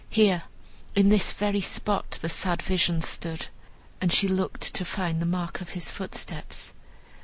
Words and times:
Here, 0.09 0.45
in 0.95 1.09
this 1.09 1.31
very 1.31 1.61
spot, 1.61 2.17
the 2.23 2.27
sad 2.27 2.63
vision 2.63 3.03
stood," 3.03 3.49
and 4.01 4.11
she 4.11 4.27
looked 4.27 4.73
to 4.73 4.83
find 4.83 5.21
the 5.21 5.27
mark 5.27 5.61
of 5.61 5.69
his 5.77 5.91
footsteps. 5.91 6.73